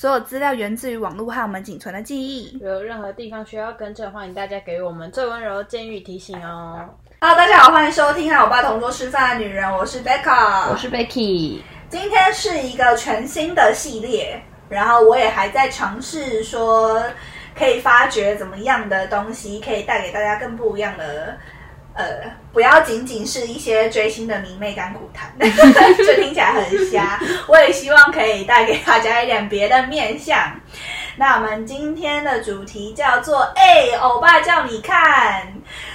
[0.00, 2.56] 所有资料源自于网络和我们仅存的记忆。
[2.60, 6.88] 如有任何地方需要更正，欢迎大家给我们最温柔的建议提醒哦。
[7.20, 17.02] Hello，大家好，欢迎收听和我爸同桌吃饭的女人，我是 Becca，我是 Becky，今天是一个全新的系列，然后我也还在尝试说，
[17.58, 21.36] 可以发掘怎么样的东西可以带给大家更不一样的。
[21.94, 22.04] 呃，
[22.58, 25.32] 不要仅仅是一些追星的迷妹甘苦谈，
[25.96, 27.16] 就听起来很瞎。
[27.46, 30.36] 我也希望可以带给大家一点别的面相。
[31.14, 35.52] 那我们今天的主题叫做“哎，欧巴叫你看”。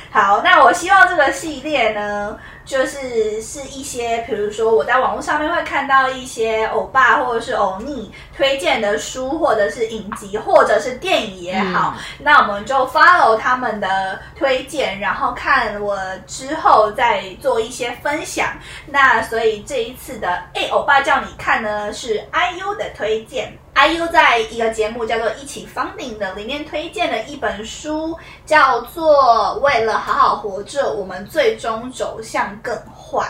[0.09, 18.47] 好，那我希望这个系列呢，就是是一些，比如说我在网络上面会看到一些欧巴或者是欧尼推荐的书，或者是影集，或者是电影也好，那我们就 follow 他们的推荐，然后看我之后再做一些分享。
[18.87, 23.57] 那所以这一次的哎，欧巴叫你看呢，是 IU 的推荐。
[23.75, 28.15] IU 在一个节目叫做《一起 Funding》的里面推荐了一本书，
[28.45, 29.15] 叫做
[29.61, 33.21] 《为了好好活着，我们最终走向更坏》。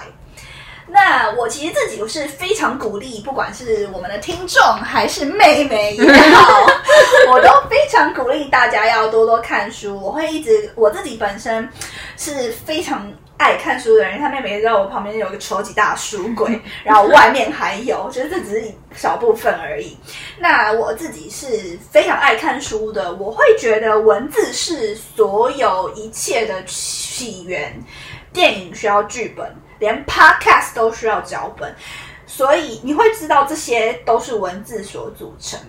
[0.85, 6.67] 那我其实自己是非常鼓励，不管是我们的听众还是妹妹也好，
[7.31, 9.97] 我都非常鼓励大家要多多看书。
[9.99, 11.67] 我会一直我自己本身
[12.17, 19.97] 是非常爱看书的人，他妹妹知道我旁边有个超级大书柜， 然后外面还有，就是这只是小部分而已。
[20.37, 27.73] 那我自己是非常爱看书的，我会觉得文字是所有一切的起源。
[28.33, 31.73] 电影需要剧本，连 podcast 都需要脚本，
[32.25, 35.59] 所以你会知道这些都是文字所组成。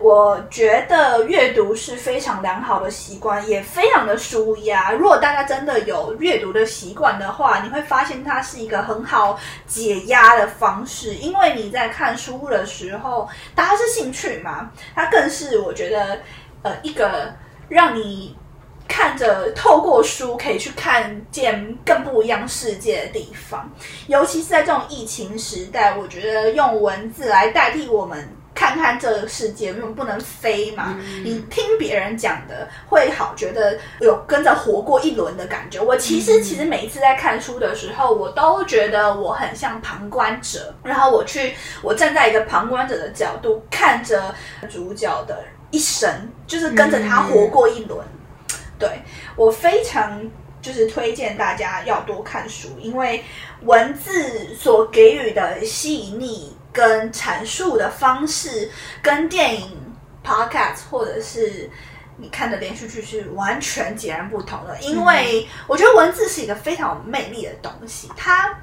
[0.00, 4.92] 我觉得阅读是非常良好的习惯，也非常的舒压。
[4.92, 16.20] 如果大家真的有阅读的习惯的话，你会发现它是一个很好解压的方式，因为你在看书的时候，大家是兴趣嘛，它更是我觉得
[16.62, 17.32] 呃一个
[17.68, 18.36] 让你。
[18.88, 23.70] 看着透过书可以去看见更不一样世界的地方，
[24.06, 30.96] 尤其是在这种疫情时代，我觉得用文字来代替我们看看这个世界，因为不能飞嘛。
[30.98, 35.80] 嗯、你听别人讲的会好，觉得有跟着活过一轮的感觉。
[35.80, 44.34] 我其实其实每一次在看书的时候，我都觉得我很像旁观者，然后我去我站在一个旁观者的角度看着
[44.68, 46.10] 主角的一生，
[46.46, 48.00] 就是跟着他活过一轮。
[48.78, 49.02] 对
[49.36, 50.22] 我非常
[50.60, 53.24] 就是推荐大家要多看书，因为
[53.62, 59.80] 文字所给予的细腻跟阐述的方式，跟电影、
[60.24, 61.70] podcast 或者是
[62.16, 64.76] 你看的连续剧是完全截然不同的。
[64.80, 68.58] 因为我觉得文字是一个非常有魅力的东西，它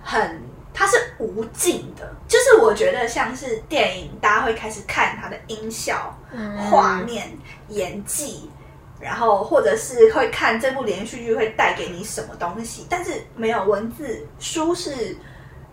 [0.00, 0.40] 很
[0.72, 6.16] 它是无尽的，就是我觉得像是电影，大家会开始看它的音效、
[6.70, 7.36] 画面、
[7.68, 8.48] 演技。
[9.04, 15.14] 然后，或者是会看这部连续剧会带给你什么东西，但是没有文字书是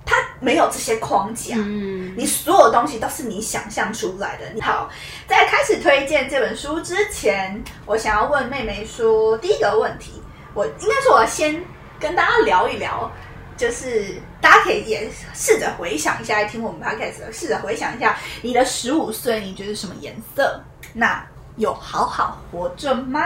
[0.06, 4.62] 它没有这些框架，嗯，你所有东西都是你想象出来的。
[4.62, 4.90] 好，
[5.30, 10.22] 在开始推荐这本书之前，我想要问妹妹说，第一个问题，
[10.54, 11.64] 我应该说我要先
[11.98, 13.10] 跟大家聊一聊，
[13.56, 20.62] 就是大家可以也试着回想一下，听我们 podcast，试着回想一下你的十五岁，你觉得什么颜色？
[20.94, 21.26] 那
[21.58, 23.22] 有好好活着吗？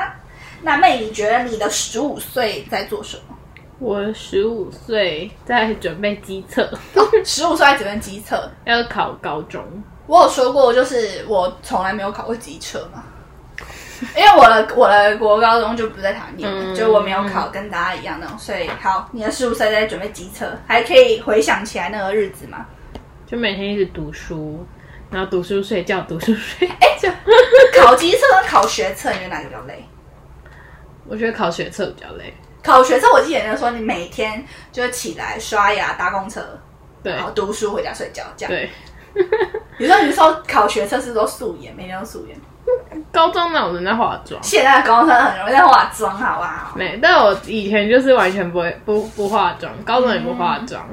[0.61, 3.35] 那妹，你觉得你的十五岁在做什么？
[3.77, 6.63] 我十五岁在准备机测，
[6.95, 9.61] 哦、十五岁在准备机测， 要考高中。
[10.07, 13.03] 我有说过，就是我从来没有考过机测嘛，
[14.15, 18.37] 因为我的我的国高中就不在台湾念，嗯、就我没有考，跟大家一样那种。
[18.39, 22.65] 所以，好，你的十五岁在准备机测，还可以回想起来那个日子吗？
[23.27, 24.65] 就每天一直读书。
[25.15, 26.67] 然后读书睡觉，读书睡。
[26.67, 27.09] 哎，就
[27.81, 29.81] 考机测跟考学测，你觉得哪个比较累？
[31.07, 32.33] 我觉得考学测比较累。
[32.61, 36.41] 考学测，我记得那说你每天就起来刷牙、搭公车，
[37.01, 38.51] 对，然后读书、回家睡觉，这样。
[38.51, 38.69] 对。
[39.77, 42.37] 有时候你说考学测是都素颜，每天都素颜。
[43.13, 44.37] 高中哪有人在化妆？
[44.43, 46.73] 现在的高中生很容易在化妆，好不好？
[46.75, 50.85] 没，但我以前就是完全不会不不化妆，高中也不化妆、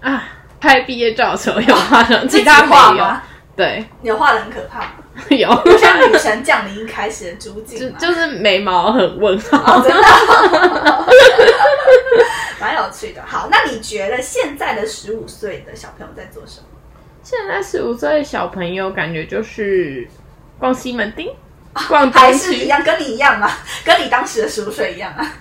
[0.00, 0.24] 嗯、啊。
[0.60, 3.22] 拍毕业照的时候有化妆， 其他画吗？
[3.58, 4.86] 对，有画的很可怕，
[5.34, 11.06] 有像女神降临一开始的朱静， 就就是眉毛很问号，哦、真的，
[12.60, 13.20] 蛮有趣的。
[13.26, 16.66] 好，那你觉得现在的十五岁的小朋友在做什么？
[17.24, 20.08] 现在十五岁的小朋友感觉就是
[20.60, 21.34] 逛西门町，
[21.88, 25.34] 逛还是一样，跟你一样啊，跟你当时的十五岁一样啊。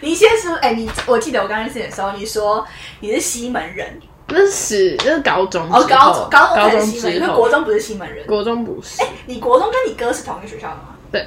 [0.00, 2.66] 你先说，哎，你我记得我刚认识你的时候，你说
[2.98, 4.00] 你是西门人。
[4.28, 8.26] 那是十那是高中哦，高高中高中才是西门，因为国中不是西门人。
[8.26, 10.96] 国中不是，哎你国中跟你哥是同一个学校的吗？
[11.12, 11.26] 对，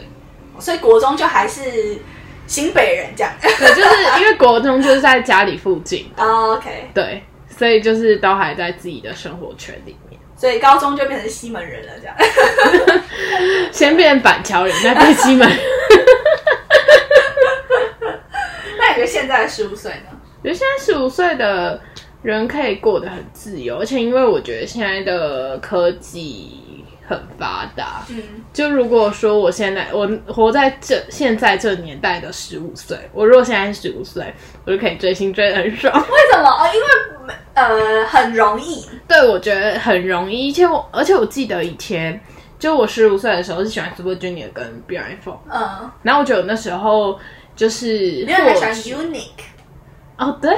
[0.59, 1.61] 所以国中就还是
[2.47, 3.31] 新北人这样。
[3.41, 3.89] 对，就是
[4.19, 7.23] 因为国中就是在家里附近， 哦 OK，对，
[7.55, 10.19] 所以就是都还在自己的生活圈里面。
[10.35, 12.15] 所以高中就变成西门人了这样。
[13.73, 15.57] 先变板桥人，再变西门人。
[18.77, 20.11] 那你觉得现在十五岁呢？
[20.43, 21.81] 我觉得现在十五岁的
[22.31, 28.21] 人可以过得很自由，而且因为我觉得现在的科技很发达，嗯，
[28.51, 34.33] 就如果说我现在我活在这现在这年代的十五岁，我如果现在十五岁，
[34.65, 35.94] 我就可以追星追的很爽。
[35.94, 36.50] 为什么？
[36.50, 38.85] 哦，因为呃很容易。
[39.07, 42.19] 对，我觉得很容易，而且我而且我记得以前
[42.59, 47.18] 就我十五岁的时候是喜欢 Super Junior 跟 BRF，嗯，然后我觉得我那时候
[47.56, 49.45] 就是因为他喜欢 unique。
[50.18, 50.51] 哦，对，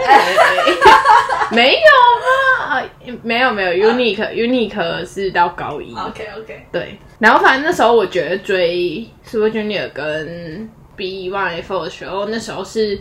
[1.56, 2.84] 没有啊？
[3.24, 6.66] 没有没有，Unique Unique 是到高一，OK OK。
[6.72, 7.00] 对。
[7.18, 13.00] 然后反正那时候我觉得追 Super Junior 跟 B One F 的时候，那时候是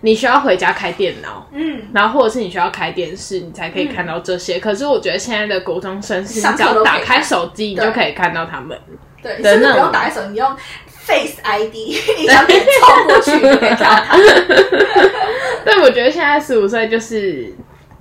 [0.00, 4.58] 你需要回家开电脑，嗯，然后或者是你需要开电视，你才可以看到这些。
[4.58, 8.78] 可是我觉得现在的国中生是，你只要打开手机，你就可以看到他们。
[9.22, 10.56] 对，的那种甚至不用打开手机，你用
[11.02, 14.16] Face ID，你想点凑过去就可以看到他。
[15.64, 17.52] 对，我觉得现在十五岁就是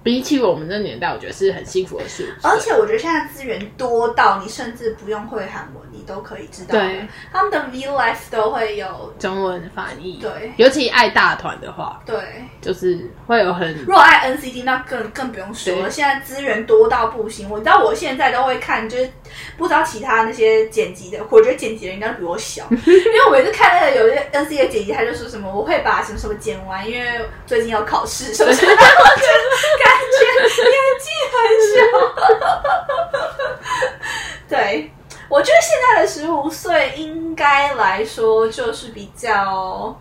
[0.04, 2.36] 比起我们这年代，我觉得是很幸福的十五岁。
[2.42, 6.72] 而且我觉得现在资源多到你甚至不用会韩文，你都可以知道。
[6.72, 9.14] 对，他们的 V Life 都会有。
[9.20, 12.18] 中文翻译，对尤其爱大团的话，对，
[12.60, 15.84] 就是会有很如果爱 NCT，那更更不用说了。
[15.84, 19.10] 对现在资源多到不行，我知道我现在都会看，就是
[19.58, 28.82] 不知道其他那些剪辑的，我觉得剪辑的人应该比我小， 因为我每次看那个有些 NCT 的剪辑，他就说什么我会把什么什么剪完，因为最近要考试什么什么， 我就
[29.80, 30.26] 感觉
[30.68, 31.40] 年纪很
[31.72, 31.80] 小。
[34.50, 34.92] 对，
[35.30, 39.98] 我觉得现在的十五岁应该来说就是比较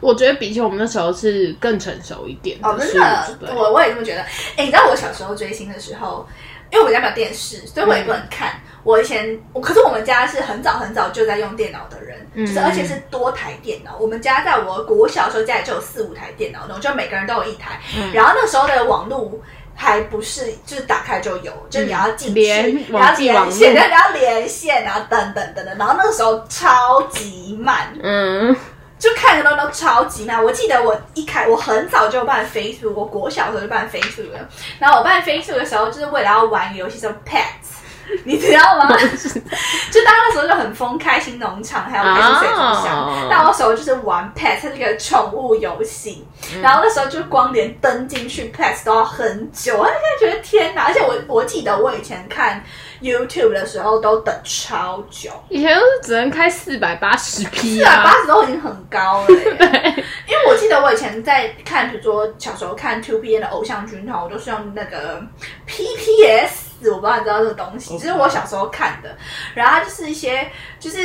[0.00, 2.98] 我觉得比起我们那时候是更成熟一点哦，真15
[3.38, 4.22] 的，岁我我也这么觉得。
[4.56, 6.26] 哎，你知道我小时候追星的时候，
[6.72, 8.60] 因为我家没有电视，所以我也不能看。
[8.82, 13.96] 我以前，我可是我们家是很早很早就在用电脑的人，嗯就是而且是多台电脑。
[13.98, 17.80] 我们家在我国小的时候家里就有四五台电脑就每个人都有一台。
[17.96, 19.38] 嗯然后那时候的网络。
[19.72, 28.54] 还不是，就是打开就有，就是你要进去，连你要网际网连线，然后，你要连线，然后等等等等，然后那个时候超级慢，嗯，
[29.00, 30.44] 就看的东西都超级慢。
[30.44, 34.38] 我记得我一开，我很早就办 Facebook，我国小的时候就办 Facebook 了。
[34.78, 37.80] 然后我办 Facebook 的时候，就是为了要玩游戏叫 Pets，
[38.24, 38.88] 你知道吗？
[39.90, 43.06] 就大家那时候就很疯，开心农场还有开心水族箱。
[43.06, 46.26] 哦那我那时候就是玩 Pets，它是一个宠物游戏。
[46.54, 50.84] 嗯然后那时候就光连登进去 Pets 都要很久，我现在觉得天哪！
[50.84, 52.62] 而且我我记得我以前看
[53.00, 55.30] YouTube 的时候都等超久。
[55.48, 60.04] 以前都是只能开四百八十 P 四百八啊，十都已经很高了耶。
[60.28, 65.20] 因为我记得我以前在看，比如说小时候看 Two P N 的偶像军团，我都是用那个
[65.66, 69.16] P P S，我不知道你知道这个东西，这是我小时候看的。
[69.54, 70.48] 然后它就是一些，
[70.78, 71.00] 就是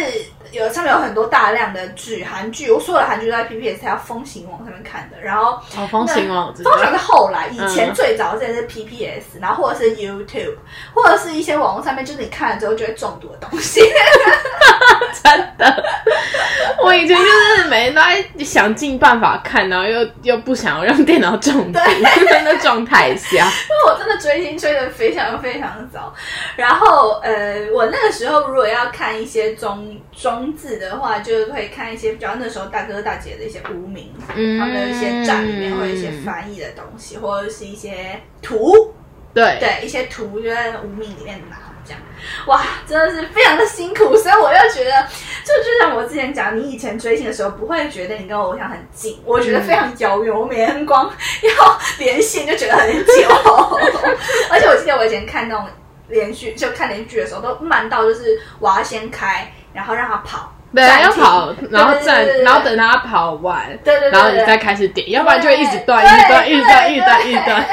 [0.52, 5.20] 有上面有很多大量的剧，韩剧，我所有的韩剧都在 P P S 还有风行网上面看的。
[5.20, 10.56] 然后哦，风行网我知道通，常是后来，以前嗯最早之前是 P P S，、然后或者是 YouTube，
[10.94, 13.82] 或者是一些网络上面，就是你看了之后就会中毒的东西。
[15.24, 15.84] 真的。
[16.84, 26.14] 我以前就是每天都在想尽办法看，然后又又不想要让电脑中毒，的状态下，因为我真的追星追的非常非常早，
[26.56, 38.94] 然后呃，我那个时候如果要看一些中中字的话，就会看一些比较那时候大哥大姐的一些无名，嗯他们的一些站里面会有一些翻译的东西，或者是一些图，
[39.34, 41.58] 对对，一些图就在无名里面拿。
[41.86, 42.02] 这样，
[42.48, 45.08] 哇，真的是非常的辛苦，所以我又觉得，
[45.44, 50.34] 就就像我之前讲，你以前追星的时候，不会觉得你跟偶像很近，我觉得非常遥远。
[50.34, 51.06] 我每天光
[51.42, 53.30] 要连线就觉得很久，
[54.50, 55.68] 而且我记得我以前看那种
[56.08, 67.66] 连续就看连续剧的时候，都慢到就是我要先开，然后让他跑，对，要跑，然后站然后等他跑完，对对对然后你再开始点，要不然就会一直断，对一直断，一直断，一直断，一直断。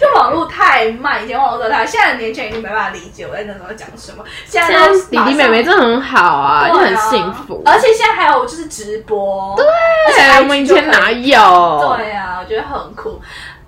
[0.00, 7.62] 就网络太慢，以前网络太，现在的年轻人已经没办法理解我在那时候讲什么，现在弟弟妹妹真的很好啊，就很幸福。
[7.64, 9.64] 而且现在还有就是直播，对，
[10.08, 11.96] 而且我们以前哪有？
[11.96, 13.20] 对啊，我觉得很酷，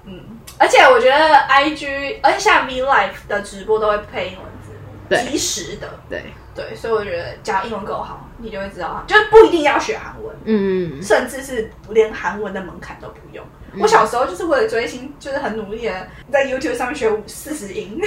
[0.06, 0.20] 嗯，
[0.58, 6.24] 而且我觉得 IG，而且像 V Live 的直播都会配英文字幕，对即时的，对，
[6.54, 13.42] 对，所以我觉得讲英文够好，你就会知道，就是不一定要学韩文，嗯，甚至是连韩文的门槛都不用。
[13.80, 17.98] 我小时候就是为了追星，就是很努力的在 YouTube 上面学四十音。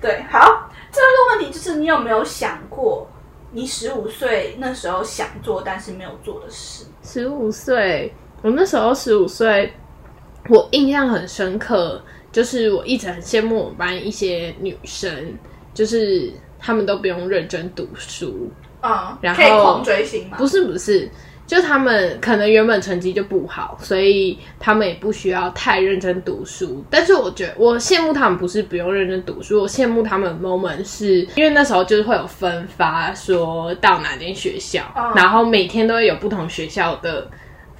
[0.00, 3.08] 对，好，这个问题就是你有没有想过，
[3.50, 6.84] 你十五岁那时候想做但是没有做的事？
[7.02, 9.74] 十五岁，我那时候十五岁，
[10.48, 12.00] 我印象很深刻，
[12.36, 15.10] 就是我一直很羡慕我们班一些女生，
[15.72, 18.50] 就是她们都不用认真读书，
[18.82, 20.36] 嗯，然后可以狂追星吗？
[20.36, 21.08] 不是不是，
[21.46, 26.84] 就她们可能原本成绩就不好，所以她们也不需要太认真读书。
[26.90, 37.26] 但是我觉得我羡慕她们不是不用认真读书，我羡慕她们的 moment 是因为那时候就是会有分发，说到哪间学校，嗯然后每天都会有不同学校的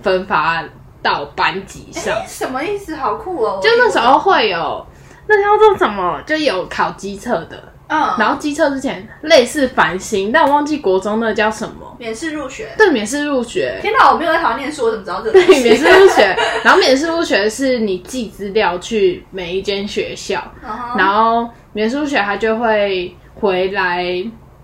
[0.01, 0.65] 分发
[1.07, 2.13] 到班级上。
[2.13, 2.97] 哎什么意思？
[2.97, 3.61] 好酷哦！
[3.63, 4.85] 就那时候会有
[5.29, 11.97] 那叫做什么，就有考机测的，嗯，然后机测之前类似繁星，但我忘记国中那叫什么。
[11.99, 12.69] 免试入学。
[12.77, 16.37] 对，免试入学，天哪，我没有在台湾念书，我怎么知道这个对，免试入学。
[16.65, 24.05] 然后免试入学是你寄资料去每一间学校，嗯然后免试入学他就会回来，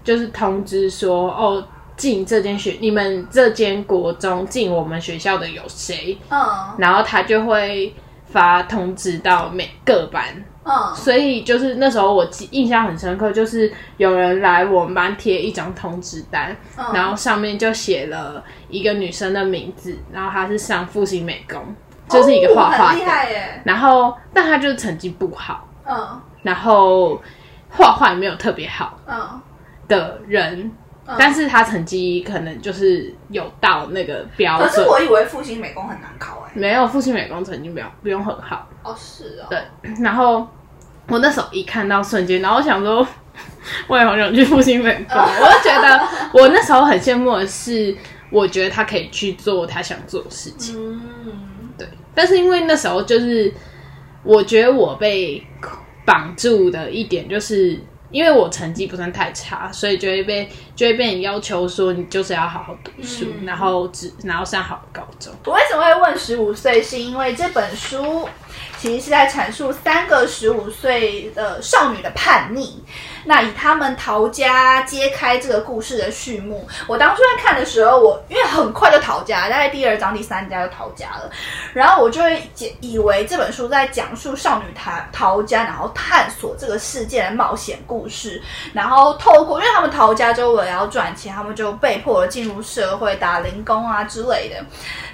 [0.02, 1.64] 就是通知说，哦，
[2.02, 6.18] 进这间学，你们这间国中进我们学校的有谁？
[6.30, 6.40] 嗯
[6.76, 7.94] 然后他就会
[8.26, 10.24] 发通知到每个班。
[10.64, 21.60] 嗯所以就是那时候我记印象很深刻，就是有人来我们班贴一张通知单，嗯然后上面就写了一个女生的名字，然后她是上复兴美工，
[22.08, 23.62] 就是一个画画的，害耶。
[23.64, 27.22] 然后但她就是成绩不好，嗯然后
[27.70, 29.40] 画画也没有特别好嗯
[29.86, 30.72] 的人，
[31.04, 36.52] 嗯但是他成绩可能就是有到那个标准，可是我以为复兴美工很难考哎。
[36.54, 39.46] 没有复兴美工成绩不用不用很好，哦，是哦。
[39.50, 39.58] 对，
[40.00, 40.46] 然后
[41.08, 43.04] 我那时候一看到瞬间，然后我想说，
[43.88, 47.96] 我也好想去复兴美工，我就觉得我那时候很羡慕的是，
[48.30, 50.76] 我觉得他可以去做他想做的事情，
[51.26, 51.88] 嗯，对。
[52.14, 53.52] 但是因为那时候就是，
[54.22, 55.44] 我觉得我被
[56.04, 57.76] 绑住的一点就是。
[58.12, 65.32] 因为我成绩不算太差，所以就会被就会被你要求说你就是要好好读书，嗯然后只然后上好高中。
[65.46, 66.80] 我为什么会问十五岁？
[66.80, 68.28] 是因为这本书
[68.78, 72.82] 其实是在阐述三个十五岁的少女的叛逆。
[73.24, 76.66] 那以他们逃家揭开这个故事的序幕。
[76.88, 81.30] 我当初在看的时候，我因为很快就逃家，大概第二章、第三章就逃家了，
[81.72, 82.42] 然后我就会
[82.80, 88.42] 以为这本书在讲述少女逃逃家，然后探索这个世界的冒险故事。
[88.72, 94.56] 然后透过，因为他们逃家之后为了要赚钱，他们就被迫进入社会打零工啊之类的。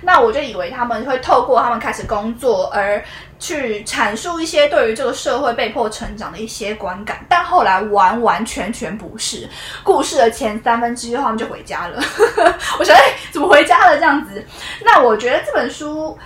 [0.00, 3.04] 那我就以为他们会透过他们开始工作而
[3.38, 9.49] 去阐述一些对于这个社会被迫成长的一些观感，但后来完完全全不是。
[9.83, 12.02] 故事的前三分之一，他们就回家了。
[12.78, 14.45] 我想，哎，怎么回家了这样子？
[14.85, 16.16] 那我觉得这本书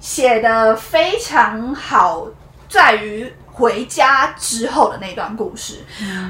[0.00, 2.26] 写的非常好，
[2.68, 5.84] 在于回家之后的那段故事。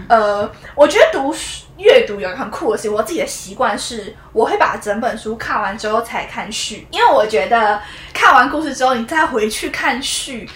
[0.09, 7.81] 呃，我觉得读书阅读有一个很酷的事情，我自己的习惯是，我会把整本书看完之后才看序，因为我觉得
[8.13, 10.49] 看完故事之后，你再回去看序。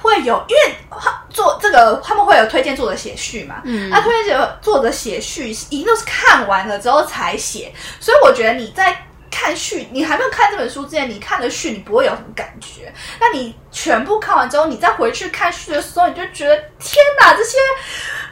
[0.00, 8.96] 会有，因为他做这个他们会有推荐作者写序嘛，嗯那推荐者作者写序一定都是看完了之后才写，所以我觉得你在
[9.28, 17.58] 看序，你还没有看这本书之前，你看的序你不会有什么感觉，那你全部看完之后，你再回去看序的时候，你就觉得天哪，这些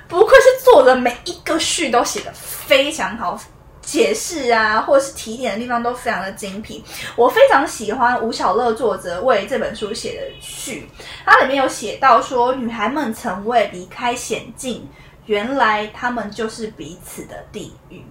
[0.09, 3.39] 不愧是作者，每一个序都写的非常好。
[3.83, 6.85] 解释啊，或者是提点的地方都非常的精辟。
[7.15, 10.89] 我非常喜欢吴小乐作者为这本书写的序，
[11.25, 14.91] 它里面有写到说，女孩们曾为离开险境，
[15.27, 18.05] 原来她们就是彼此的地狱。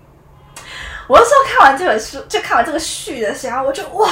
[1.09, 4.09] 我那时候看完这本书，就看完这个序的时候，我就哇，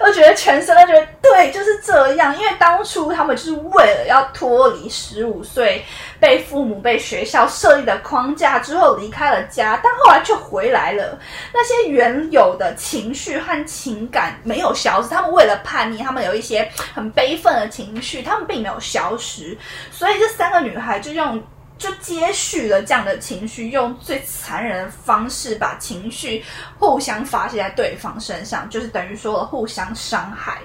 [0.00, 2.36] 我觉得全身都觉得对，就是这样。
[2.36, 5.84] 因为当初他们就是为了要脱离十五岁
[6.20, 11.18] 被父母、被学校设立的框架之后离开了家，但后来却回来了。
[11.52, 19.56] 那些原有的情绪和情感没有消失，他们为了叛逆，他们有一些很悲愤的情绪，他们并没有消失。
[19.90, 21.42] 所以这三个女孩就用。
[21.80, 26.44] 就接续了这样的情绪，用最残忍的方式把情绪
[26.78, 30.58] 互相发泄在对方身上，就是等于说互相伤害。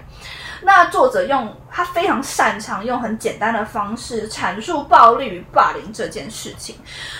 [0.61, 6.77] 那作者用他非常擅长用很简单的方式阐述暴力与霸凌这件事情。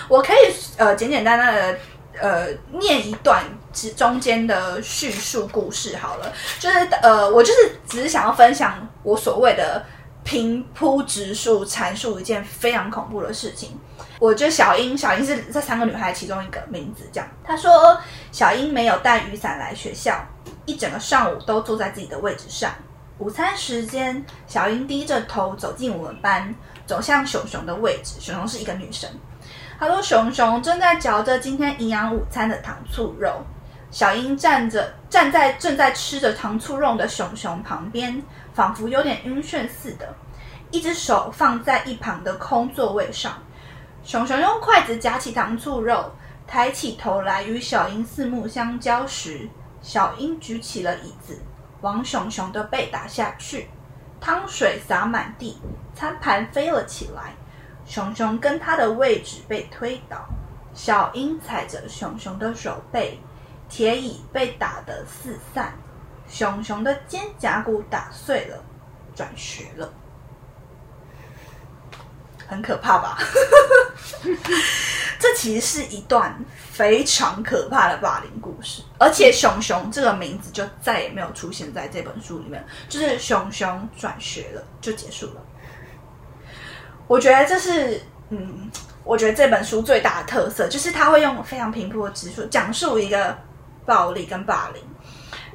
[0.08, 0.36] 我可以
[0.76, 1.78] 呃简简单单的
[2.20, 2.46] 呃
[2.78, 9.84] 念一段之中间的叙述故事好了，就是呃我就是只是想要分享我所谓的。
[10.26, 13.78] 平铺直述阐述一件非常恐怖的事情。
[14.18, 17.08] 我觉得小英，小英是这三个女孩其中一个名字。
[17.12, 17.96] 这样，她说
[18.32, 20.26] 小英没有带雨伞来学校，
[20.64, 22.72] 一整个上午都坐在自己的位置上。
[23.18, 26.54] 午餐时间，小英低着头走进我们班，
[26.84, 28.16] 走向熊熊的位置。
[28.20, 29.08] 熊熊是一个女生。
[29.78, 33.42] 她说熊熊正在嚼着今天营养午餐的糖醋肉。
[33.90, 40.14] 小英站着，站在正在吃着糖醋肉的熊熊旁边，仿佛有点晕眩似的，
[40.70, 43.32] 一只手放在一旁的空座位上。
[44.04, 46.12] 熊熊用筷子夹起糖醋肉，
[46.46, 49.48] 抬起头来与小英四目相交时，
[49.80, 51.40] 小英举起了椅子，
[51.80, 53.68] 王熊熊的背打下去，
[54.20, 55.58] 汤水洒满地，
[55.94, 57.34] 餐盘飞了起来，
[57.84, 60.26] 熊熊跟他的位置被推倒，
[60.74, 63.20] 小英踩着熊熊的手背。
[63.68, 65.74] 铁椅被打得四散，
[66.28, 68.62] 熊熊的肩胛骨打碎了，
[69.12, 69.92] 转学了，
[72.48, 73.18] 很可怕吧？
[75.18, 76.38] 这其实是一段
[76.72, 85.42] 非常可怕的霸凌故事，而且熊熊这个名字就再也没有出现在这本书里面，就是熊熊转学了就结束了。
[87.06, 88.00] 我觉得这是，
[88.30, 88.70] 嗯，
[89.04, 93.36] 我觉得这本书最大的特色就是他会用非常平铺的直述讲述一个。
[93.86, 94.82] 暴力跟霸凌，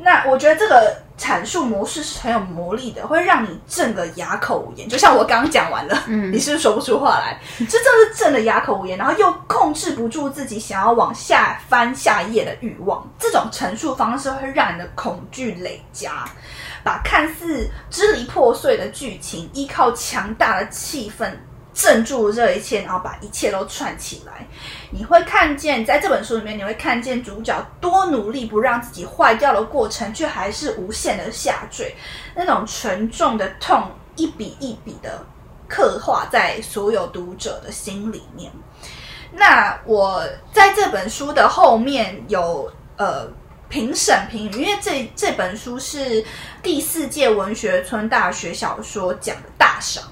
[0.04, 4.90] 那我觉得这个阐述模式是很有魔力的，会让你震得哑口无言。
[4.90, 7.40] 就像我刚刚讲完了，嗯，你是不是说不出话来？
[7.60, 13.08] 这真的是震得哑口无言，然后又控制不住自己想要往下翻下一页的欲望。
[13.20, 16.26] 这种陈述方式会让你的恐惧累加，
[16.84, 21.32] 把看似支离破碎的剧情，依靠强大的气氛。
[21.74, 24.46] 镇住这一切，然后把一切都串起来。
[24.92, 31.96] 你会看见，在这本书里面，你会看见主角多努力不让自己坏掉的过程，却还是无限的下坠。
[32.36, 35.26] 那种沉重的痛，一笔一笔的
[35.68, 38.52] 刻画在所有读者的心里面。
[39.32, 43.26] 那我在这本书的后面有呃
[43.70, 46.22] 评审评语，因为这这本书是
[46.62, 50.04] 第四届文学村大学小说奖的大赏。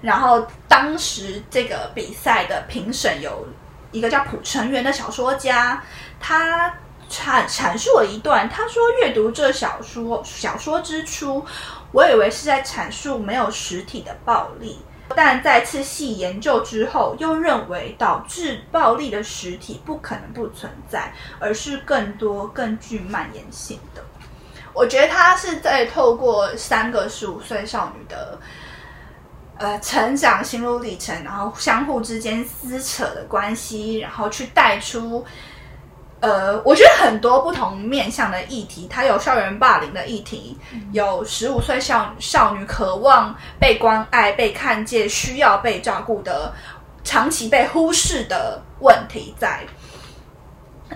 [0.00, 3.46] 然后当时这个比赛的评审有
[3.92, 5.82] 一个叫蒲成元的小说家，
[6.18, 6.72] 他
[7.10, 11.44] 阐阐述了一段，他说阅读这小说小说之初，
[11.92, 14.78] 我以为是在阐述没有实体的暴力，
[15.14, 24.02] 但再次细研究之后，又认为导致暴力的实体不可能不存在，而是更多更具蔓延性的。
[24.72, 28.38] 我觉得他是在透过三个十五岁少女的。
[29.60, 35.22] 呃，成长心路历程，然后相互之间撕扯的关系，然后去带出，
[36.20, 40.58] 呃，我觉得很多不同面向的议题，它有校园霸凌的议题，
[40.92, 46.54] 有十五岁少少女渴望被关爱、被看见、需要被照顾的
[47.04, 49.60] 长期被忽视的问题在。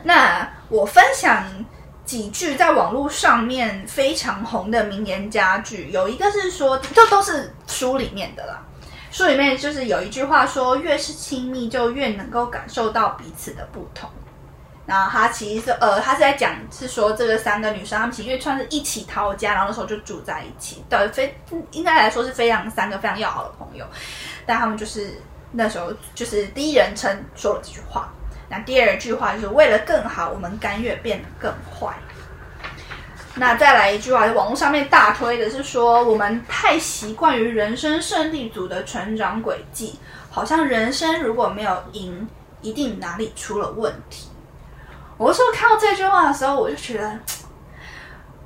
[0.04, 1.44] 那我分享。
[2.04, 8.62] 几句在网络上面非常红的名言佳句，有一个是说，这都是书里面的啦。
[9.10, 14.10] 书里面就是有一句话说，越是亲密，就越能够感受到彼此的不同。
[14.86, 21.34] 然后他其实是呃，他是在讲是说，这个三个女生，她们其实因为算是一起逃家，然后那时候就住在一起，对，非
[21.70, 23.86] 应该来说是非常三个非常要好的朋友。
[24.44, 25.18] 但他们就是
[25.52, 28.12] 那时候就是第一人称说了这句话。
[28.48, 31.94] 那第二句话就是为了更好，我们甘愿变得更坏。
[33.34, 39.98] 那再来一句话，网络上面大推的是说，我们太习惯于人生胜利组的成长轨迹，
[40.30, 42.28] 好像人生如果没有赢，
[42.60, 44.28] 一定哪里出了问题。
[45.16, 47.18] 我说看到这句话的时候，我就觉得，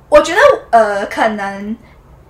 [0.09, 0.39] 我觉得
[0.71, 1.77] 呃，可能。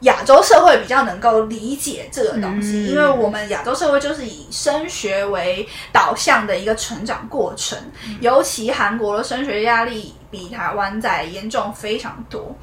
[0.01, 7.77] 亚洲社会比较能够理解这个东西，因为我们亚洲社会就是以升学为导向的一个成长过程，
[8.21, 12.55] 尤其韩国的升学压力比台湾在严重非常多。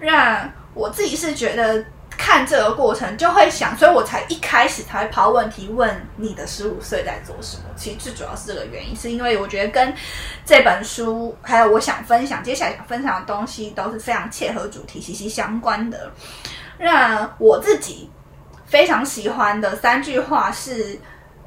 [0.00, 1.84] 那我自己是觉得
[2.16, 7.64] 看这个过程就会想，所以我才一开始才会抛问题问你的十五岁在做什么。
[7.76, 9.92] 其实最主要是这个原因，是因为我觉得跟
[10.46, 16.10] 这本书还有我想分享接下来想分享的东西都是非常切合主题、息息相关的。
[16.78, 18.08] 那我自己
[18.64, 20.98] 非常喜欢的三句话是，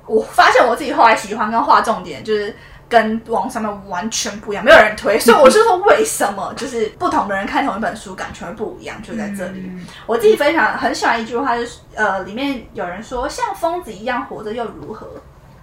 [0.05, 2.53] 我发现我自己后来喜欢跟画重点，就是
[2.89, 6.53] 跟网上面完全不一样，没有人推，所以我是说为什么？
[6.57, 9.71] 就是不同的人看同一本书感觉会不一样，就在这里。
[10.05, 15.07] 我自己非常很喜欢一句话，就是呃，里面有人说，像疯子一样活着又如何？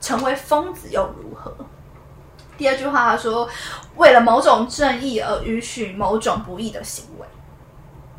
[0.00, 1.54] 成为疯子又如何？
[2.56, 3.48] 第二句话他说，
[3.96, 7.26] 为了某种正义而允许某种不义的行为。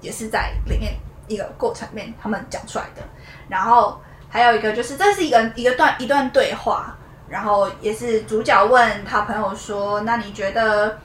[0.02, 0.94] 也是在里面
[1.30, 3.02] 一个过程里面他们讲出来的。
[3.48, 6.94] 然后还有一个就是这是一个一个段一段对话，
[7.30, 11.00] 然后也是主角问他朋友说：“那你觉得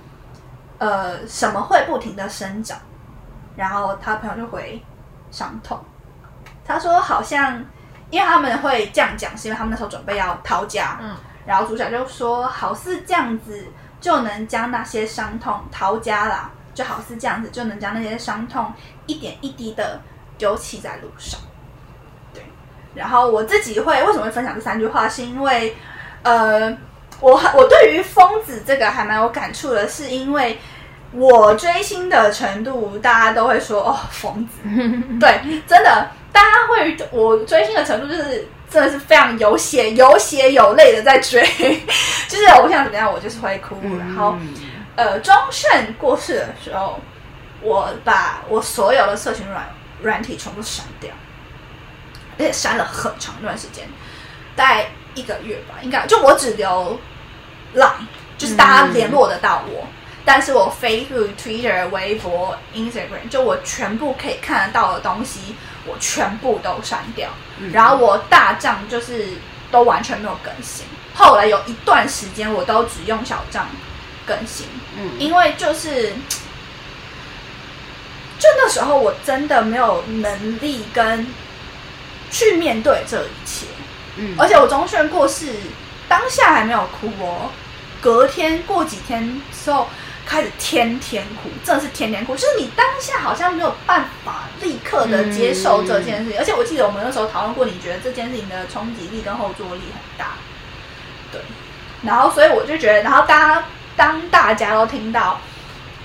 [0.78, 2.76] 呃什么会不停的生长？”
[3.54, 4.82] 然后他朋友就回
[5.30, 5.78] ：“伤痛。”
[6.66, 7.64] 他说：“好像
[8.10, 11.14] 因为他们会这样讲，是因为他们那时候准备要逃家。”嗯，
[11.46, 13.66] 然后主角就说：“好似这样子
[14.00, 18.72] 就能将那些伤痛逃家啦，就好似这样子就能将那些伤痛
[19.06, 20.00] 一点一滴的
[20.38, 21.40] 丢弃在路上。”
[22.34, 22.42] 对。
[22.94, 25.76] 然后我自己会为什么会分享这三句话，是因为
[26.22, 26.76] 呃，
[27.20, 30.58] 我我对于疯子这个还蛮有感触的，是因为
[31.12, 34.58] 我追星的程度，大家都会说哦疯子，
[35.20, 38.48] 对，真的，大家会我追星的程度就是。
[38.70, 41.40] 真的是非常有血有血有泪的在追，
[42.26, 43.76] 就是我不想怎么样，我就是会哭。
[44.00, 44.34] 然后，
[44.96, 46.98] 呃，庄炫过世的时候，
[47.60, 49.64] 我把我所有的社群软
[50.04, 51.10] 软体全部删掉，
[52.38, 53.88] 而且删了很长一段时间，
[54.54, 56.06] 大概一个月吧，应该。
[56.06, 57.00] 就我只留
[57.74, 58.06] Line，
[58.38, 59.88] 就是大家联络得到我，
[60.24, 65.56] 但是我 Facebook、Twitter、微博、Instagram，就我全部可以看得到的东西。
[65.86, 67.28] 我全部都删掉，
[67.70, 69.34] 然后我大账就是
[69.70, 70.86] 都完全没有更新。
[71.12, 73.68] 后来有一段时间，我都只用小账
[74.24, 76.14] 更新，嗯，因为就是
[78.74, 81.26] 时候我真的没有能力跟
[82.30, 83.66] 去面对这一切，
[84.16, 85.54] 嗯，而且我中炫过世
[86.08, 87.50] 当下还没有哭哦，
[88.00, 89.86] 隔天过几天之后。
[90.26, 100.28] 开始天天哭，真的是天天哭，就是你当下好像没有办法立刻的接受这件事情，而且我记得我们那时候讨论过，你觉得这件事情的冲击力跟后坐力很大，
[101.30, 101.42] 对，
[102.02, 103.64] 然后所以我就觉得，然后大家
[103.96, 105.38] 当大家都听到，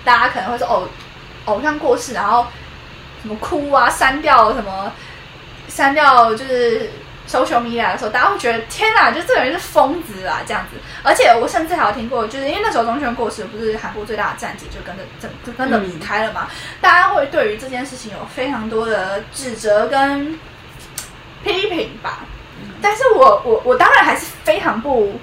[0.04, 0.86] 大家可能会说偶
[1.50, 2.48] 偶像过世，然后
[3.22, 4.92] 什么哭啊，删掉什么，
[5.68, 6.90] 删掉就是。
[7.30, 10.78] social media 的时候，大家会觉得天哪，就这个人是疯子啊，这样子。
[11.04, 16.48] 而且我甚至还有听过，就是因为那时候钟铉过世，不是韩国最大的战绩就跟着整就跟着离开了嘛。
[16.82, 20.40] 大家会对于这件事情有非常多的指责跟
[21.44, 22.26] 批评吧。
[22.82, 25.14] 但是我我我当然还是非常不，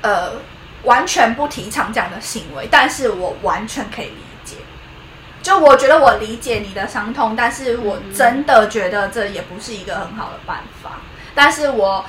[0.00, 0.32] 呃，
[0.82, 4.16] 完全不提倡这样的行为，但是我完全可以理。
[5.42, 11.00] 就我觉得我理解你的伤痛，但是我真的觉得这也不是一个很好的办法。
[11.34, 12.04] 但是我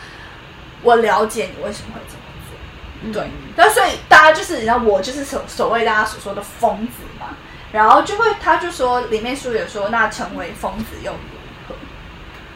[0.82, 3.32] 我了解你为什么会这么做，对。
[3.56, 7.28] 那所以大家就是，你知道我就是所所谓大家所说的疯子嘛。
[7.72, 11.18] 然后就会，他就说里面书有说，那成为疯子又如
[11.70, 11.76] 何？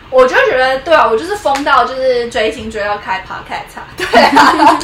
[0.10, 4.52] 我就觉得，对啊，我就是疯到就是追星追到开 podcast，对啊，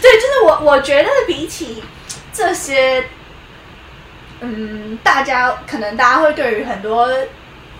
[0.00, 1.82] 对，就是我我觉得比起
[2.32, 3.06] 这些。
[4.44, 7.08] 嗯，大家可能大家会对于很多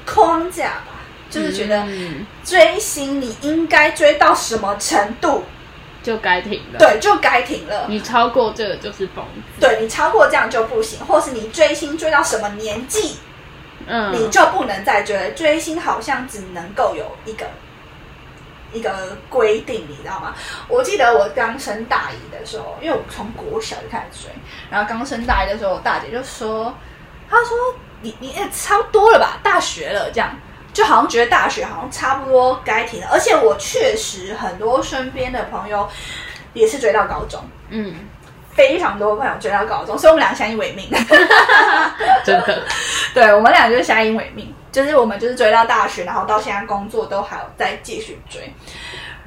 [0.07, 1.87] 框架吧，就是觉得
[2.44, 5.44] 追星你应该追到什么程度
[6.03, 7.87] 就该停了，对，就该停了。
[7.88, 9.24] 你超过这个就是疯
[9.59, 13.16] 子，对你超过这样就不行，或是你追星追到什么年纪，
[13.87, 15.33] 嗯，你就不能再追。
[15.37, 17.46] 追星好像只能够有一个。
[18.74, 20.34] 一个规定，你知道吗？
[20.68, 24.30] 我记得我刚升大一的时候，因为我从国小就开始追，
[24.68, 26.74] 然后刚升大一的时候，我大姐就说
[27.30, 27.56] ：“她说
[28.02, 30.30] 你你也差不多了吧，大学了，这样
[30.72, 35.88] 就好像觉得大学好像差不多该停了。”而且我确实很多身边的朋友
[36.52, 37.94] 也是追到高中，嗯，
[38.50, 40.90] 非常多朋友追到高中，所以我们俩相依为命，
[42.24, 42.62] 真的，
[43.14, 44.52] 对我们俩就是相依为命。
[44.74, 48.52] 就是我们就是追到大学，然后到现在工作都还有在继续追，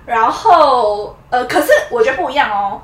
[0.05, 2.81] 然后呃，可是我觉得不一样哦，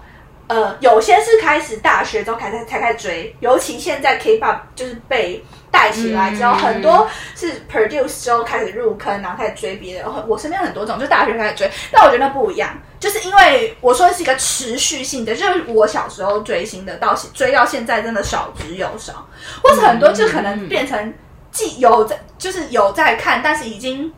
[0.47, 10.05] 呃，有些是开始大学之后开始才开始追，尤其现在 K-pop 就是被带起来之后，很多是 produce 之后开始入坑，然后开始追别人。
[10.29, 19.27] 我身边很多种，就大学开始追，但我觉得不一样，就是因为我说的是一个持续性的，就是我小时候追星的，到追到现在真的少之又少，
[19.61, 21.13] 或者很多就可能变成。
[21.53, 24.11] 既有在，就是有在看，但是已经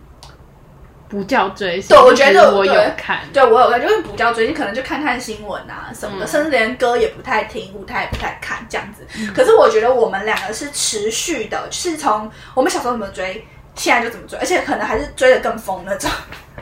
[1.08, 1.90] 不叫追星。
[1.90, 9.06] 对，我觉得我有看，对我有看，就是不叫追星，可能就看看新闻啊什么的，甚至连歌也不太听，舞台也不太看这样子。
[9.36, 13.46] 可是我觉得我们两个是持续的，是从我们小时候怎么追，
[13.76, 16.10] 现在就怎么追，而且可能还是追的更疯那种。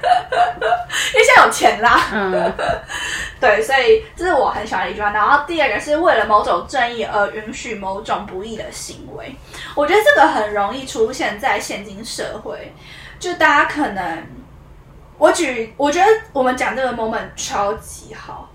[1.14, 2.54] 因为现在有钱啦，嗯，
[3.40, 5.12] 对，所以这是我很喜欢的一句话。
[5.12, 9.36] 然后第二个是为了某种正义而允许某种不义的行为，
[9.76, 12.74] 我觉得这个很容易出现在现今社会。
[13.20, 14.24] 就大家可能，
[15.18, 18.50] 我举，我觉得我们讲这个 moment 超级好。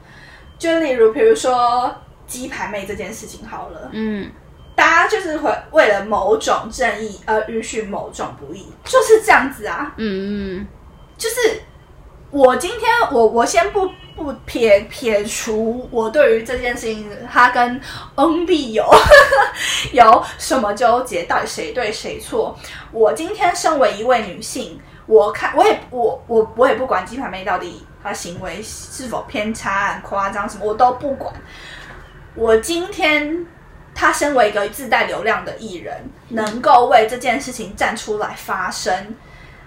[0.59, 1.95] 就例如，比如说
[2.27, 4.31] 鸡排妹这件事情好了，嗯，
[4.75, 9.95] 大家就是会为了某种正义而允许某种不义，就是这样子啊。
[9.97, 10.67] 嗯嗯
[11.19, 11.61] 就是
[12.31, 17.81] 我今天我我先不不撇撇除我对于这件事情，他跟
[18.15, 18.85] 恩必有
[19.93, 22.57] 有什么纠结，到底谁对谁错？
[22.93, 31.35] 我今天身为一位女性，我看我也我我我也不管鸡排妹到底她行为是否偏差、夸张什么，我都不管。
[32.35, 33.47] 我今天
[33.95, 39.15] 她身为一个自带流量的艺人，能够为这件事情站出来发声。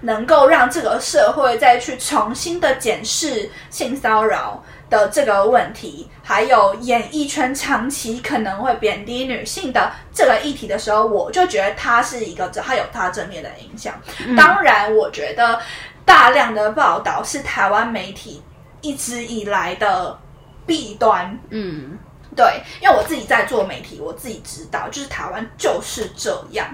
[0.01, 13.93] 能够让这个社会再去重新的检视性骚扰的这个问题，还有演艺圈长期可能会贬低女性的这个议题的时候，我就觉得它是一个，它有它正面的影响。
[14.35, 15.59] 当然，我觉得
[16.03, 18.43] 大量的报道是台湾媒体
[18.81, 20.17] 一直以来的
[20.65, 21.39] 弊端。
[21.49, 21.97] 嗯
[22.33, 26.65] 对，因为我自己在做媒体，我自己知道，就是台湾就是这样。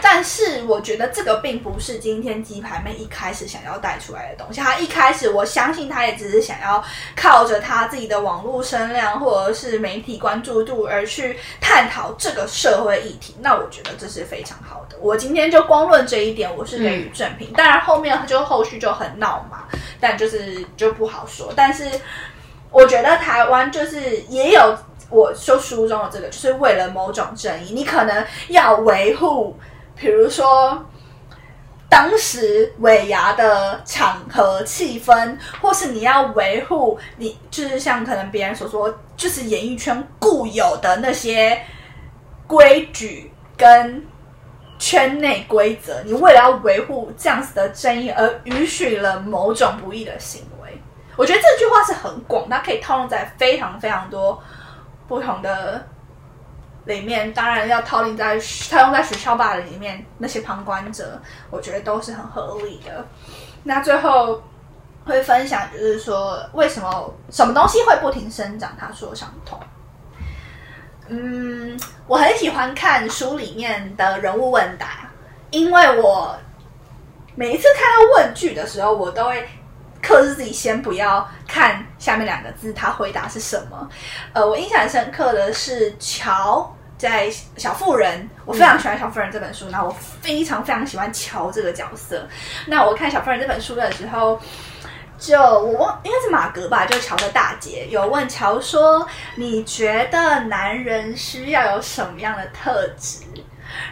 [0.00, 4.60] 但是我觉得这个并不是今天鸡排妹一开始想要带出来的东西。
[4.60, 6.82] 她一开始，我相信她也只是想要
[7.14, 13.36] 靠着她自己的网络声量或者是媒体关注度而去探讨这个社会议题。
[13.40, 14.96] 那我觉得这是非常好的。
[15.00, 17.52] 我今天就光论这一点，我是给予正评。
[17.52, 19.64] 当然后面就后续就很闹嘛，
[20.00, 21.52] 但就是就不好说。
[21.54, 21.90] 但是
[22.70, 24.74] 我觉得台湾就是也有
[25.10, 29.54] 我说书中的这个，就是为了某种正义，你可能要维护。
[30.02, 30.84] 比如说，
[31.88, 41.56] 当时尾牙的场合气氛，或是你要维护你，就是像可能别人所说，就是演艺圈固有的那些
[42.48, 44.04] 规矩跟
[44.76, 50.76] 圈内规则，你为了要维护这样子的正义而允许了某种不义的行为。
[51.14, 54.42] 我觉得这句话是很广，它可以套用在非常非常多
[55.06, 55.86] 不同的。
[56.84, 58.38] 里面当然要套用在
[58.70, 63.04] 套用在学校霸凌里面那些旁观者，我觉得都是很合理的。
[63.62, 64.42] 那最后
[65.04, 68.72] 会分享就是说，为什么什么东西会不停生长？
[68.78, 69.60] 他说伤痛。
[71.08, 75.10] 嗯，我很喜欢看书里面的人物问答，
[75.50, 76.36] 因为我
[77.34, 79.48] 每一次看到问句的时候，我都会。
[80.02, 83.88] 克制自己，先不要看下面两个字，他回答是什么？
[84.32, 92.26] 呃，我印象深刻的是乔在《小妇人》，我非常喜欢《小妇人》这本书，那我非常非常喜欢乔这个角色。
[92.66, 94.40] 那我看《小妇人》这本书的时候，
[95.18, 103.20] 就我忘应该是马格吧，就乔的大姐有问乔说：“你觉得男人需要有什么样的特质？”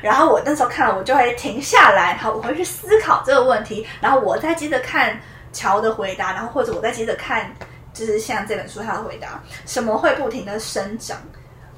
[0.03, 5.21] 然后我那时候看了，我就会停下来，好，我会去思考这个问题，然后我再接着看。
[5.53, 7.51] 乔的回答，然后或者我再接着看，
[7.93, 11.17] 就是像这本书他的回答，什么会不停的生长？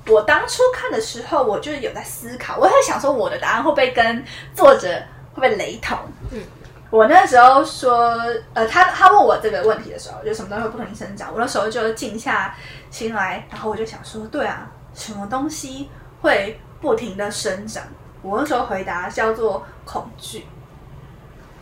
[0.09, 4.89] 我当初看的时候，我就有在思考，我在想说我的答案会不会跟作者
[5.33, 5.97] 会不会雷同？
[6.33, 6.43] 嗯，
[6.91, 8.21] 我那时候说，
[8.53, 11.33] 呃，他他问我这个问题的时候，就什么东西会不停生长？
[11.33, 12.53] 我那时候就静下
[12.91, 15.89] 心来，然后我就想说，对啊，什么东西
[16.21, 17.85] 会不停的生长？
[18.23, 20.45] 我那时候回答叫做恐惧，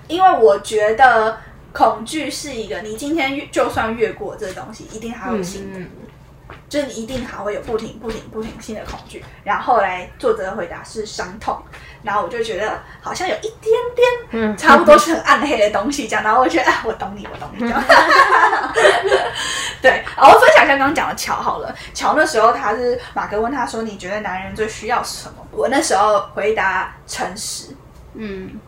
[0.09, 1.37] 因为我觉得。
[1.73, 5.81] 恐惧是一个，你今天越就算越过这个东西，一定还有新的，
[6.69, 9.25] 就是你一定还会有不停、不停、不停新的恐惧。
[9.45, 11.57] 然后来作者的回答是伤痛，
[12.03, 13.73] 然后我就觉得好像有一点
[14.31, 16.25] 点，差不多是很暗黑的东西这样。
[16.25, 17.61] 然后我觉得，啊，我懂你，我懂你。
[19.81, 21.75] 对，然后分享一下刚刚讲的乔好了。
[21.95, 27.75] 乔那时候他是马哥问他说：“你觉得男人最需要什么？”我那时候回答诚实。
[28.15, 28.59] 嗯，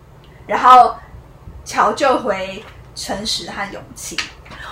[0.46, 0.94] 然后
[1.64, 2.64] 乔就回。
[2.94, 4.16] 诚实和勇气，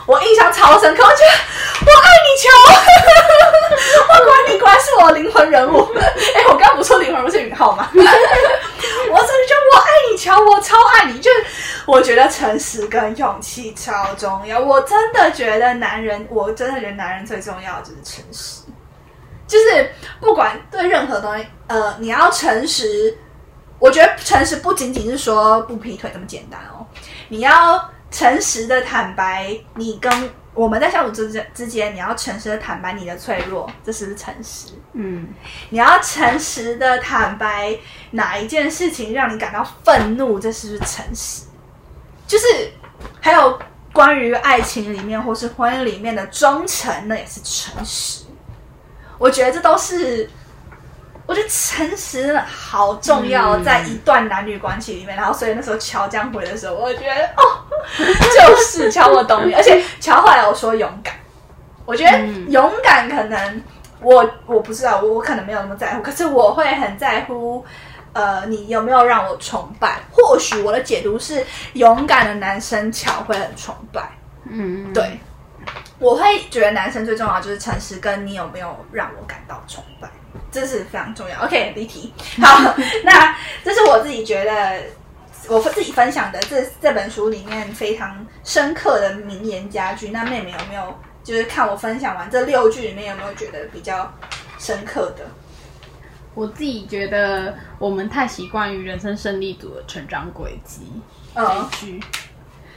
[0.07, 1.03] 我印象超深刻。
[1.03, 1.31] 我觉得
[1.87, 2.49] 我爱你，乔。
[4.09, 5.89] 我管你果然是我灵魂人物。
[5.97, 7.89] 哎，我刚刚不说灵魂不是允浩吗？
[7.95, 11.19] 我真的觉得我爱你，乔，我超爱你。
[11.19, 11.45] 就是
[11.87, 14.59] 我觉得诚实跟勇气超重要。
[14.61, 18.63] 我真的觉得男人，我真的觉得男人最重要就是诚实。
[19.47, 23.17] 就是不管对任何东西，呃，你要诚实。
[23.79, 26.85] 我觉得诚实不仅仅是说不劈腿这么简单哦，
[27.29, 27.91] 你要。
[28.11, 34.69] 诚实的坦白，你跟我们在相处之之间，你要诚实的坦白你的脆弱，这是诚实。
[34.93, 35.29] 嗯，
[35.69, 37.79] 你要诚实的坦白
[38.11, 41.45] 哪一件事情让你感到愤怒，这是不是诚实？
[42.27, 42.47] 就是
[43.21, 43.59] 还有
[43.93, 48.25] 关于爱情里面或是婚姻里面的忠诚，那也是诚实。
[49.19, 50.29] 我觉得这都是。
[51.31, 55.17] 我觉得诚实好重要，在一段男女关系里面。
[55.17, 57.43] 然后，所以那时候乔这样回的时候，我觉得哦，
[57.97, 59.55] 就是乔我懂你。
[59.55, 61.15] 而且乔后来我说勇敢，
[61.87, 63.63] 我觉得勇敢可能
[64.01, 67.65] 我我不知道，我我可能没有那么在乎，可是我会很在乎。
[68.13, 70.01] 呃，你有没有让我崇拜？
[70.11, 74.03] 或许我的解读是，勇敢的男生乔会很崇拜。
[74.51, 75.21] 嗯，对，
[76.01, 80.09] 我会觉得男生最重要就是诚实，跟你有没有让我感到崇拜，
[80.51, 81.45] 这是非常重要。
[81.45, 82.13] OK，离题。
[82.43, 84.83] 好，那这是我自己觉得
[85.49, 90.09] 我自己分享的这这本书里面非常深刻的名言佳句。
[90.09, 94.13] 那妹妹有没有就是看我分享完这六句里面有没有觉得比较
[94.59, 95.25] 深刻的？
[96.35, 100.83] 我自己觉得我们太习惯于人生胜利组的成长轨迹
[101.35, 102.01] 这嗯一句。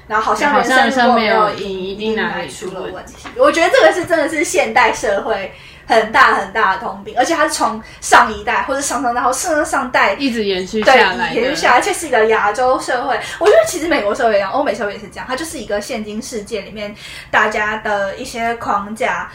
[0.06, 3.30] 然后好像人人生没有有赢赢，一定哪里出了问题。
[3.38, 5.54] 我觉得这个是真的是现代社会
[5.86, 13.20] 很大很大的通病，而且它是从上一代或者上上代或甚至上代一直延续下来，延续下来，而且是一个亚洲社会。
[13.40, 16.96] 我觉得其实美国社会一样，欧美社会也是这样，它就是一个现今世界里面
[17.30, 19.30] 大家的一些框架。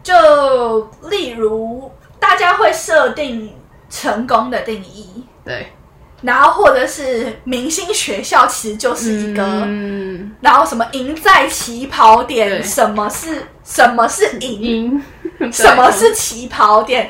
[0.00, 0.80] 就
[1.10, 3.54] 例如，大家会设定
[3.90, 5.70] 成功的定义，对，
[6.22, 9.44] 然后或者是明星学校其实就是一个。
[9.44, 15.02] 嗯，然后什么赢在起跑点，什么是什么是赢，赢，
[15.52, 17.08] 什么是起跑点？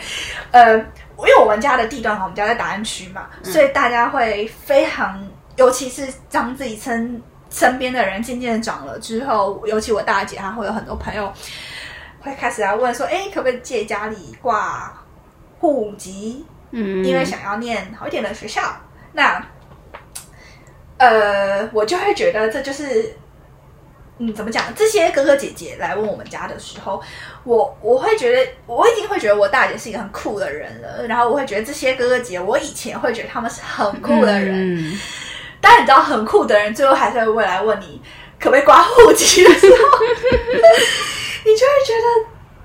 [0.50, 11.32] 呃，因为我们家的地段，我们家在达安区嘛，所以大家会非常，尤其是当自己身身边的人渐渐长了之后，尤其我大姐，她会有很多朋友
[12.20, 14.92] 会开始来问说，哎，可不可以借家里挂
[15.58, 16.44] 户籍？
[16.70, 18.60] 嗯，因为想要念好一点的学校，
[19.18, 19.44] 那
[20.96, 23.16] 呃，我就会觉得这就是，
[24.18, 24.72] 嗯，怎么讲？
[24.76, 27.02] 这些哥哥姐姐来问我们家的时候，
[27.42, 31.04] 我我会觉得，我一定会觉得我大姐是一个很酷的人了。
[31.08, 34.98] 然后我会觉得这些哥哥姐姐，我以前会觉得他们是很酷的人，嗯
[35.60, 38.00] 但你知道，很酷的人最后还是会来问你
[38.38, 39.76] 可不可以刮户籍的时候，
[41.44, 42.06] 你就会觉得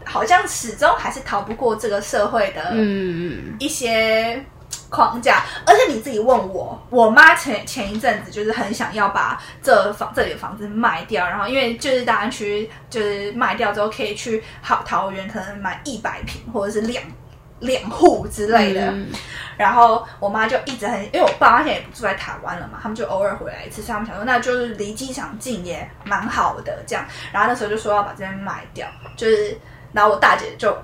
[0.05, 4.45] 好像始终还是逃不过这个社会的嗯，一些
[4.93, 17.03] 框架，而且你自己问我，我妈前前一阵子就是很想要把这房这里的房子卖掉，然后因为就是大安区就是卖掉之后可以去好桃园可能买一百平或者是两
[17.59, 19.07] 两户之类的，嗯
[19.57, 27.03] 然后我妈就一直很，因为我爸妈现在也不住在台湾了嘛，他们就偶尔回来一次，所以他们想说那就是离机场近也蛮好的这样。
[27.31, 29.57] 然后那时候就说要把这边卖掉，就是，
[29.91, 30.75] 然后我大姐就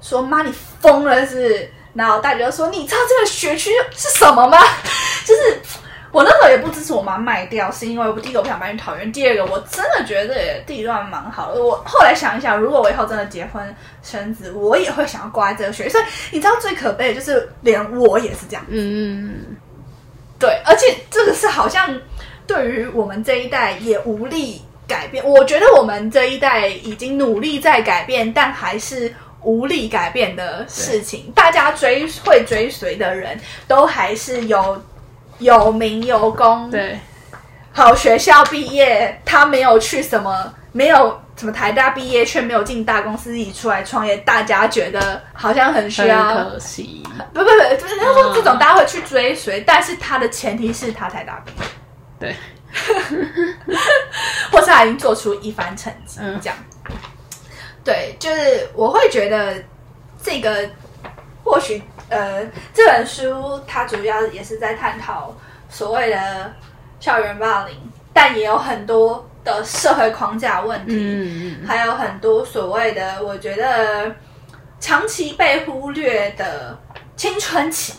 [0.00, 1.72] 说妈你疯了是不是？
[1.98, 4.58] 然后大姐就说你知道这个学区是什么吗？
[5.26, 5.60] 就是。
[6.10, 11.62] 我那时候也不支持我妈卖掉，是因为我第一个我不想搬去桃园，第二个我真的觉得地段蛮好的。
[11.62, 15.90] 我后来想一想，如果我以后真的结婚生子，我也会想要挂在这个学区。
[15.90, 18.64] 所以你知道最可悲的就是连我也是这样。
[18.68, 19.38] 嗯，
[20.38, 21.94] 对，而且这个是好像
[22.46, 25.22] 对于我们这一代也无力改变。
[25.22, 31.32] 我觉得我们这一代已经努力在改变，但还是无力改变的事情。
[31.34, 34.82] 大家追会追随的人都还是有
[35.38, 36.98] 有名有功，对，
[37.72, 51.68] 好学校毕业，他没有去什么，没有什么台大毕业，却没有进大公司，自己出来创业，大家觉得好像很需要可惜，不不不，就是他说这种大家会去追随，但是他的前提是他台大毕业，
[52.18, 52.36] 对，
[54.50, 56.38] 或是他已经做出一番成绩，嗯。
[56.42, 56.56] 这样。
[57.88, 59.54] 对，就是我会觉得
[60.22, 60.68] 这个
[61.42, 65.34] 或许呃这本书它主要也是在探讨
[65.70, 66.52] 所谓的
[67.00, 67.74] 校园霸凌，
[68.12, 70.92] 但也有很多的社会框架问题。
[70.98, 74.14] 嗯，还有很多所谓的，我觉得
[74.78, 76.78] 长期被忽略的
[77.16, 77.94] 青春期。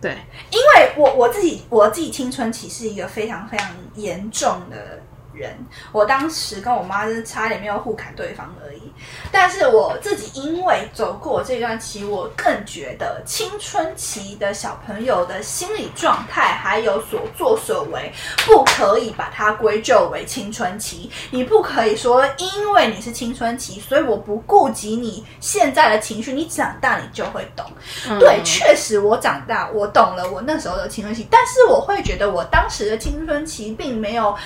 [0.00, 0.16] 对，
[0.50, 5.00] 因为我我自己我自己青春期是一个非常非常严重的
[5.38, 5.56] 人，
[5.92, 8.92] 我当时跟我妈真是差点没有互砍对方而已。
[9.30, 18.12] 但是我自己因为走过这段期，我更觉得青春期的小朋友的心理状态还有所作所为，
[18.44, 21.10] 不可以把它归咎为青春期。
[21.30, 27.64] 你不可以说因为你是青春期，所以我不顾及你现在的情绪，你长大你就会懂。
[28.08, 34.36] 嗯对，确实我长大，我懂了我那时候的青春期，但是我会觉得我当时的青春期并没有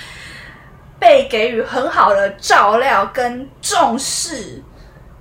[1.03, 4.63] 被给予很好的照料跟重视。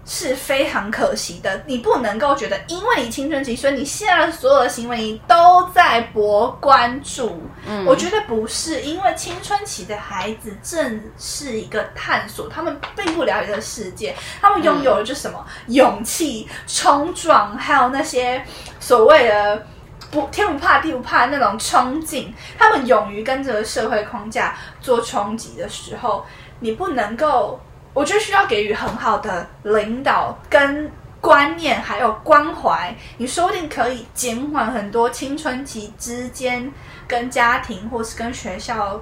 [0.04, 7.40] 是非常可惜的，你不能够觉得，因为你青春期，所以你现在的所有的行为你都在博关注。
[7.66, 18.44] 嗯我觉得不是，因为青春期的孩子正是一个探索，他们并不了解这个世界，他们拥有的就是什么、勇气、冲撞，还有那些
[18.82, 19.66] 所谓的
[20.12, 26.26] 不天不怕地不怕那种冲劲，他们勇于跟这个社会框架做冲击的时候，
[26.60, 27.60] 你不能够，
[27.94, 30.92] 我觉得需要给予很好的领导跟
[31.22, 36.72] 观念还有关怀，你说不定可以减缓很多青春期之间
[37.08, 39.00] 跟家庭或是跟学校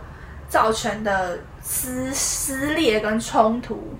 [0.47, 3.97] 造成的撕撕裂跟冲突。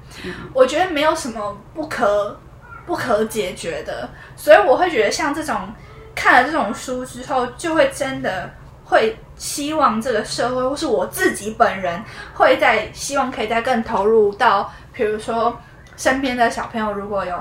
[0.53, 2.37] 我觉得没有什么不可
[2.85, 5.73] 不可解决的，所以我会觉得像这种
[6.15, 8.49] 看了这种书之后，就会真的
[8.85, 12.01] 会希望这个社会或是我自己本人
[12.33, 15.59] 会在希望可以再更投入到，比如说
[15.95, 17.35] 身边的小朋友如果有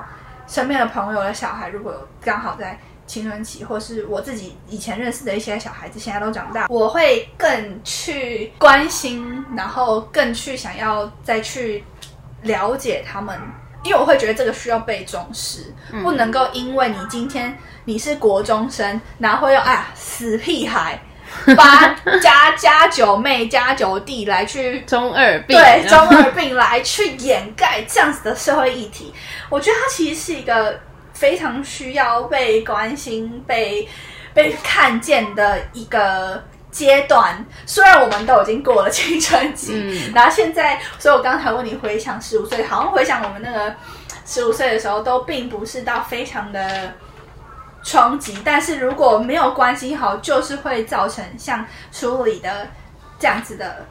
[0.47, 11.83] 身边的朋友的小孩如果有刚好在青春期，或是我自己以前认识的一些小孩子现在都长大，我会更去关心，然后更去想要再去
[12.43, 13.41] 了解他们。
[13.89, 15.73] 因为我会觉得这个需要被重视，
[16.03, 21.01] 不能够因为你今天你是国中生，然后会用哎呀死屁孩，
[21.57, 29.15] 把加加九妹加九弟来去中二病，对中二病来去掩盖这样子的社会议题，
[29.49, 30.79] 我觉得它其实是一个
[31.15, 33.89] 非常需要被关心、被
[34.35, 37.45] 被看见的一个阶段。
[37.67, 43.75] 虽然我们都已经过了青春期，嗯然后现在，所以我刚才问你回想十五岁，好像回想我们那个
[44.27, 46.93] 十五岁的时候，都并不是到非常的
[47.83, 52.67] 冲击，但是如果没有关系好，就是会造成像书里的
[53.19, 53.87] 这样子的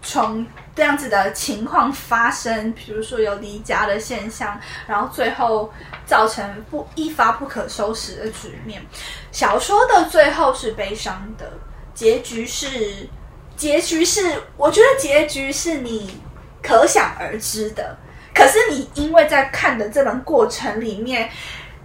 [0.00, 5.70] 冲这样子的情况发生，比如说有离家的现象，然后最后
[6.06, 8.82] 造成不一发不可收拾的局面。
[9.30, 11.52] 小说的最后是悲伤的，
[11.94, 13.08] 结局是
[13.56, 16.20] 结局是，我觉得结局是你
[16.62, 17.96] 可想而知的。
[18.34, 21.30] 可是你因为在看的这段过程里面，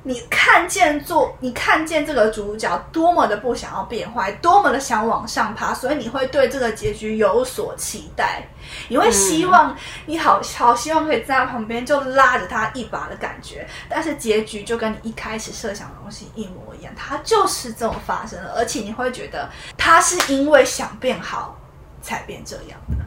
[0.08, 8.48] 你看见做，你看见这个主角多么的不想要变坏，多么的想往上爬，所以你会对这个结局有所期待，
[8.88, 21.60] 你会希望、你好好希望可以站在旁边就拉着他一把的感觉，但是结局就跟你一开始设想的东西一模一样，它就是这么发生了，而且你会觉得他是因为想变好
[22.02, 23.06] 才变这样的。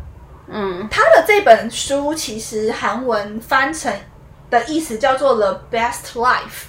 [0.49, 0.87] 嗯。
[0.91, 3.91] 他的这本书其实韩文翻成
[4.51, 6.67] 的意思叫做 The Best Life，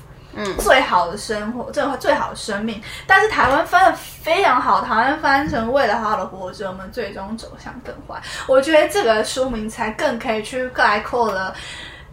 [0.60, 2.82] 最好的生活，最最好的生命。
[3.06, 8.22] 但是台湾翻的非常好，台湾翻成为了好的活着，我们最终走向更坏。
[8.48, 11.54] 我觉得这个书名才更可以去概括了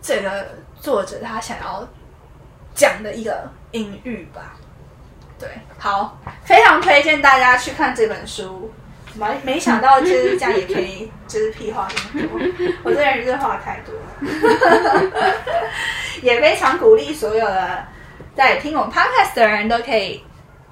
[0.02, 0.48] 这个
[0.80, 1.86] 作者他想要
[2.74, 4.54] 讲的一个隐喻吧。
[5.38, 5.48] 对，
[5.78, 8.72] 好，非常推荐大家去看这本书。
[9.14, 12.38] 没没想到就是这样也可以，就是屁话这么多。
[12.84, 15.12] 我这人就是话太多了，
[16.22, 17.84] 也非常鼓励所有的
[18.38, 20.22] 在听我们 podcast 的人都可以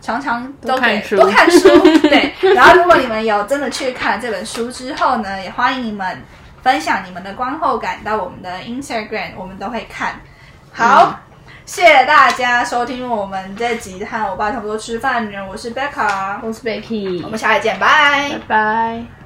[0.00, 1.68] 常常都可以多看书。
[2.08, 6.22] 对，然后如果你们有真的去看了这本书之后呢，也欢迎你们
[6.62, 10.20] 分享你们的观后感到我们的 Instagram，我们都会看。
[10.72, 11.20] 好。
[11.64, 19.16] 谢谢大家收听我们这集和我爸差不多吃饭呢，我是 Becca，我是 Becky，我们下期见，拜拜拜。